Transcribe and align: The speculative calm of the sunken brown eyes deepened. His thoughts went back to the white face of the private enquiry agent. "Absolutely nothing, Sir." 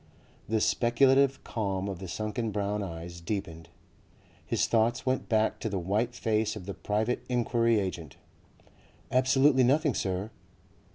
The 0.49 0.59
speculative 0.61 1.43
calm 1.43 1.87
of 1.87 1.99
the 1.99 2.07
sunken 2.07 2.49
brown 2.49 2.81
eyes 2.81 3.21
deepened. 3.21 3.69
His 4.43 4.65
thoughts 4.65 5.05
went 5.05 5.29
back 5.29 5.59
to 5.59 5.69
the 5.69 5.77
white 5.77 6.15
face 6.15 6.55
of 6.55 6.65
the 6.65 6.73
private 6.73 7.23
enquiry 7.29 7.79
agent. 7.79 8.17
"Absolutely 9.11 9.63
nothing, 9.63 9.93
Sir." 9.93 10.31